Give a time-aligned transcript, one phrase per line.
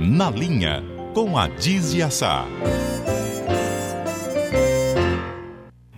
[0.00, 0.80] Na Linha,
[1.12, 2.44] com a Dizia Sá.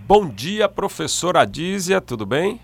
[0.06, 2.58] Bom dia, professora Adísia, tudo bem?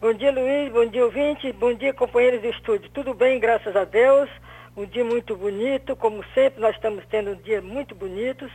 [0.00, 0.72] Bom dia, Luiz.
[0.72, 1.52] Bom dia, ouvinte.
[1.52, 2.88] Bom dia, companheiros do estúdio.
[2.94, 4.30] Tudo bem, graças a Deus.
[4.74, 8.50] Um dia muito bonito, como sempre, nós estamos tendo um dia muito bonitos.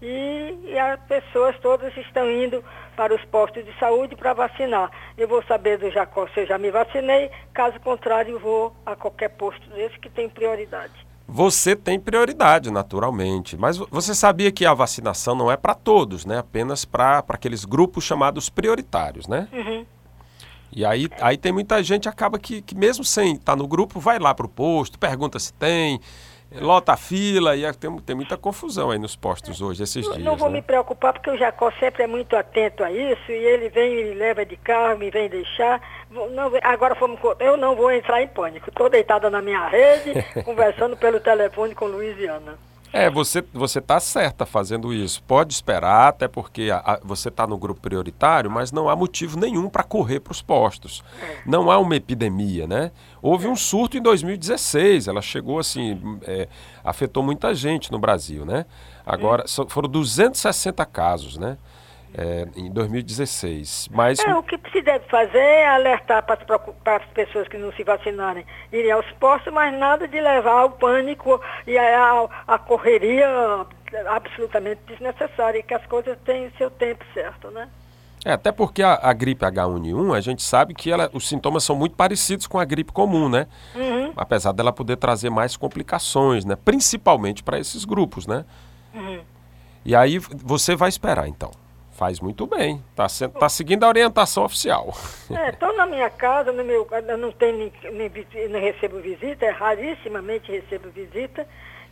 [0.00, 2.64] E, e as pessoas todas estão indo
[2.96, 4.90] para os postos de saúde para vacinar.
[5.18, 9.28] Eu vou saber do Jacó se eu já me vacinei, caso contrário, vou a qualquer
[9.36, 11.04] posto desse que tem prioridade.
[11.26, 13.56] Você tem prioridade, naturalmente.
[13.56, 16.38] Mas você sabia que a vacinação não é para todos, né?
[16.38, 19.48] Apenas para aqueles grupos chamados prioritários, né?
[19.52, 19.86] Uhum.
[20.70, 24.18] E aí, aí tem muita gente acaba que, que mesmo sem estar no grupo, vai
[24.18, 26.00] lá para o posto, pergunta se tem,
[26.60, 30.18] lota a fila, e tem, tem muita confusão aí nos postos hoje, esses dias.
[30.18, 30.56] Não vou né?
[30.56, 34.04] me preocupar, porque o Jacó sempre é muito atento a isso, e ele vem e
[34.04, 35.80] me leva de carro, me vem deixar.
[36.10, 38.68] Não, agora fomos, eu não vou entrar em pânico.
[38.68, 40.12] Estou deitada na minha rede,
[40.44, 42.58] conversando pelo telefone com Luiziana.
[42.96, 45.20] É, você você está certa fazendo isso.
[45.24, 49.36] Pode esperar, até porque a, a, você está no grupo prioritário, mas não há motivo
[49.36, 51.02] nenhum para correr para os postos.
[51.44, 52.92] Não há uma epidemia, né?
[53.20, 56.46] Houve um surto em 2016, ela chegou assim, é,
[56.84, 58.64] afetou muita gente no Brasil, né?
[59.04, 61.58] Agora, so, foram 260 casos, né?
[62.16, 63.88] É, em 2016.
[63.90, 67.48] Mas É, o que se deve fazer é alertar para as, preocup- para as pessoas
[67.48, 72.58] que não se vacinarem irem aos postos, mas nada de levar ao pânico e a
[72.58, 73.26] correria
[74.06, 77.68] absolutamente desnecessária, e que as coisas têm seu tempo certo, né?
[78.24, 81.76] É, até porque a, a gripe H1N1, a gente sabe que ela, os sintomas são
[81.76, 83.46] muito parecidos com a gripe comum, né?
[83.74, 84.12] Uhum.
[84.16, 86.56] Apesar dela poder trazer mais complicações, né?
[86.56, 88.44] Principalmente para esses grupos, né?
[88.94, 89.20] Uhum.
[89.84, 91.50] E aí você vai esperar, então.
[91.94, 92.82] Faz muito bem.
[92.94, 94.92] Tá, se- tá seguindo a orientação oficial.
[95.30, 98.12] É, estou na minha casa, no meu, eu não tenho nem,
[98.50, 101.46] não recebo visita, é rarissimamente recebo visita.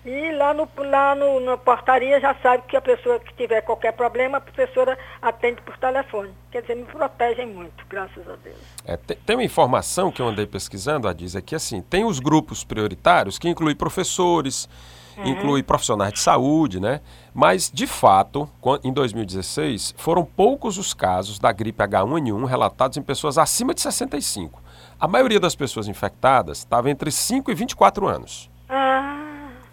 [0.05, 3.92] E lá, no, lá no, na portaria já sabe que a pessoa que tiver qualquer
[3.92, 6.30] problema, a professora atende por telefone.
[6.51, 8.57] Quer dizer, me protegem muito, graças a Deus.
[8.84, 12.05] É, te- tem uma informação que eu andei pesquisando, a diz é que assim, tem
[12.05, 14.69] os grupos prioritários que inclui professores,
[15.24, 17.00] inclui profissionais de saúde, né?
[17.34, 18.48] Mas, de fato,
[18.84, 24.61] em 2016, foram poucos os casos da gripe H1N1 relatados em pessoas acima de 65.
[25.01, 28.52] A maioria das pessoas infectadas estava entre 5 e 24 anos.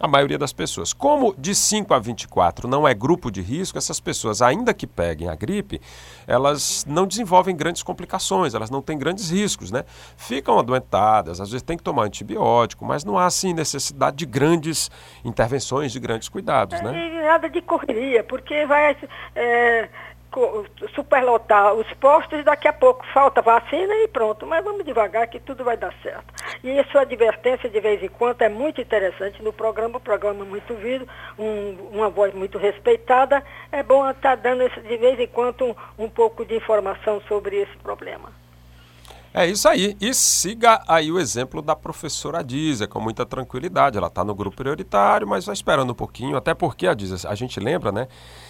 [0.00, 0.94] A maioria das pessoas.
[0.94, 5.28] Como de 5 a 24 não é grupo de risco, essas pessoas, ainda que peguem
[5.28, 5.80] a gripe,
[6.26, 9.84] elas não desenvolvem grandes complicações, elas não têm grandes riscos, né?
[10.16, 14.90] Ficam adoentadas, às vezes tem que tomar antibiótico, mas não há, assim, necessidade de grandes
[15.22, 17.10] intervenções, de grandes cuidados, né?
[17.20, 18.96] e nada de correria, porque vai
[19.36, 19.88] é,
[20.94, 24.46] superlotar os postos, daqui a pouco falta vacina e pronto.
[24.46, 26.32] Mas vamos devagar que tudo vai dar certo.
[26.62, 30.44] E a sua advertência de vez em quando é muito interessante no programa, um programa
[30.44, 33.42] muito ouvido, um- uma voz muito respeitada.
[33.72, 37.56] É bom estar dando esse- de vez em quando um, um pouco de informação sobre
[37.56, 38.30] esse problema.
[39.32, 39.96] É isso aí.
[40.00, 43.96] E siga aí o exemplo da professora Adísia, com muita tranquilidade.
[43.96, 47.60] Ela está no grupo prioritário, mas vai esperando um pouquinho, até porque, Adísia, a gente
[47.60, 48.08] lembra, né?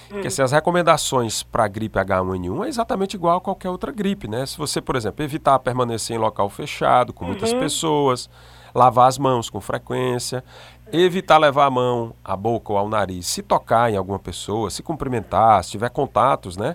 [0.08, 4.26] Que assim, as recomendações para a gripe H1N1 é exatamente igual a qualquer outra gripe,
[4.26, 4.44] né?
[4.46, 8.28] Se você, por exemplo, evitar permanecer em local fechado, com muitas pessoas,
[8.74, 10.42] lavar as mãos com frequência,
[10.90, 14.82] evitar levar a mão à boca ou ao nariz, se tocar em alguma pessoa, se
[14.82, 16.74] cumprimentar, se tiver contatos, né?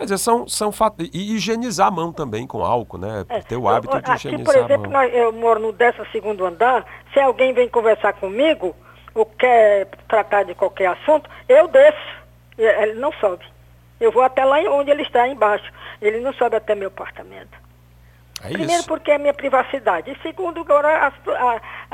[0.00, 1.10] Quer dizer, são, são fatos.
[1.12, 3.26] E higienizar a mão também com álcool, né?
[3.46, 5.02] Ter o hábito de Aqui, higienizar por a exemplo, mão.
[5.02, 8.74] nós- eu moro no 12 andar, se alguém vem conversar comigo
[9.14, 11.98] ou quer tratar de qualquer assunto, eu desço.
[12.56, 13.44] E Ele não sobe.
[14.00, 15.70] Eu vou até lá onde ele está, embaixo.
[16.00, 17.58] Ele não sobe até meu apartamento.
[18.42, 20.10] É Primeiro porque é minha privacidade.
[20.10, 21.12] E segundo, agora a,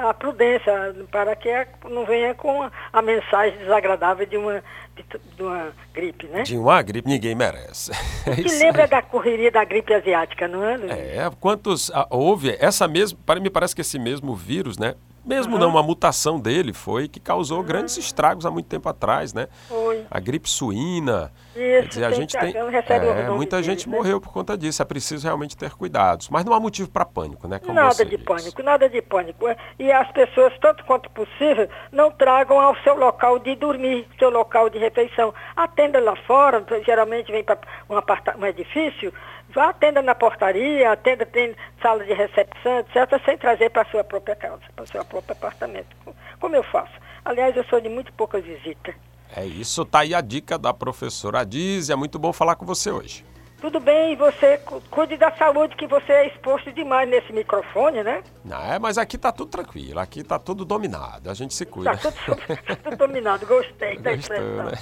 [0.04, 0.72] a- a prudência,
[1.10, 2.62] para que a- não venha com
[2.92, 4.62] a, mensagem desagradável de uma,
[4.94, 5.04] de,
[5.36, 6.42] de uma gripe, né?
[6.42, 7.90] De uma gripe ninguém merece.
[8.26, 8.88] É Que lembra aí.
[8.90, 10.76] da correria da gripe asiática, não é?
[10.76, 10.90] Luiz?
[10.90, 14.94] É, quantos ah, houve essa mesma, para me parece que esse mesmo vírus, né?
[15.26, 19.48] Mesmo não uma mutação dele foi que causou grandes estragos há muito tempo atrás, né?
[19.68, 20.04] Foi.
[20.08, 21.32] A gripe suína.
[21.56, 23.96] Isso, dizer, a gente tem é, muita dele, gente né?
[23.96, 24.80] morreu por conta disso.
[24.80, 27.58] É preciso realmente ter cuidados, mas não há motivo para pânico, né?
[27.58, 29.48] Como Nada de pânico, nada de pânico.
[29.48, 34.30] É, E as pessoas, tanto quanto possível, não tragam ao seu local de dormir, seu
[34.30, 35.34] local de refeição.
[35.56, 37.58] Atenda lá fora, geralmente vem para
[37.90, 37.96] um,
[38.40, 39.12] um edifício,
[39.60, 44.36] atenda na portaria, atenda, tem sala de recepção, etc., sem trazer para a sua própria
[44.36, 45.94] casa, para o seu próprio apartamento.
[46.40, 46.92] Como eu faço?
[47.24, 48.94] Aliás, eu sou de muito pouca visita.
[49.34, 51.96] É isso, tá aí a dica da professora Adísia.
[51.96, 53.24] Muito bom falar com você hoje.
[53.60, 58.02] Tudo bem, e você cu- cuide da saúde, que você é exposto demais nesse microfone,
[58.04, 58.22] né?
[58.44, 61.96] Não, é, mas aqui tá tudo tranquilo, aqui tá tudo dominado, a gente se cuida.
[61.96, 62.36] Tá tudo,
[62.82, 64.64] tudo dominado, gostei da Gostou, expressão.
[64.66, 64.72] né?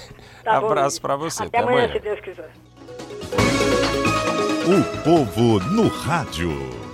[0.43, 1.93] Tá Abraço pra você, Até, até amanhã, amanhã.
[1.93, 3.74] se Deus quiser.
[4.67, 6.84] O povo no rádio.